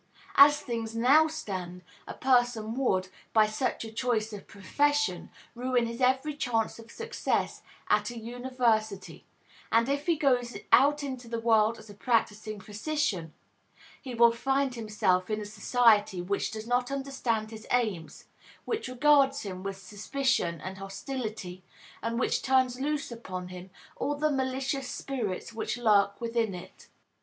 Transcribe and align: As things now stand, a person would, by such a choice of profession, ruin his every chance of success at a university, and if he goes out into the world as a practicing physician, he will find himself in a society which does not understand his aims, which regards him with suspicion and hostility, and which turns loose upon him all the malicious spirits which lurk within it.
As 0.35 0.59
things 0.59 0.95
now 0.95 1.27
stand, 1.27 1.83
a 2.07 2.15
person 2.15 2.73
would, 2.73 3.09
by 3.33 3.45
such 3.45 3.85
a 3.85 3.91
choice 3.91 4.33
of 4.33 4.47
profession, 4.47 5.29
ruin 5.53 5.85
his 5.85 6.01
every 6.01 6.33
chance 6.35 6.79
of 6.79 6.89
success 6.89 7.61
at 7.87 8.09
a 8.09 8.17
university, 8.17 9.27
and 9.71 9.87
if 9.87 10.07
he 10.07 10.15
goes 10.15 10.57
out 10.71 11.03
into 11.03 11.27
the 11.27 11.39
world 11.39 11.77
as 11.77 11.87
a 11.87 11.93
practicing 11.93 12.59
physician, 12.59 13.35
he 14.01 14.15
will 14.15 14.31
find 14.31 14.73
himself 14.73 15.29
in 15.29 15.39
a 15.39 15.45
society 15.45 16.19
which 16.19 16.49
does 16.49 16.65
not 16.65 16.89
understand 16.89 17.51
his 17.51 17.67
aims, 17.69 18.25
which 18.65 18.87
regards 18.87 19.43
him 19.43 19.61
with 19.61 19.77
suspicion 19.77 20.59
and 20.61 20.79
hostility, 20.79 21.63
and 22.01 22.17
which 22.19 22.41
turns 22.41 22.79
loose 22.81 23.11
upon 23.11 23.49
him 23.49 23.69
all 23.97 24.15
the 24.15 24.31
malicious 24.31 24.89
spirits 24.89 25.53
which 25.53 25.77
lurk 25.77 26.19
within 26.19 26.55
it. 26.55 26.87